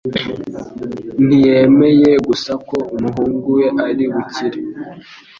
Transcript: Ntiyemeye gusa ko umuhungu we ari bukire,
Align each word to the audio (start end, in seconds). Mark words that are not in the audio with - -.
Ntiyemeye 1.25 2.11
gusa 2.27 2.51
ko 2.67 2.77
umuhungu 2.95 3.45
we 3.59 3.65
ari 3.87 4.05
bukire, 4.13 4.59